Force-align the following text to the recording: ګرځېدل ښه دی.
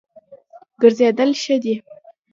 ګرځېدل 0.81 1.31
ښه 1.41 1.55
دی. 1.63 1.75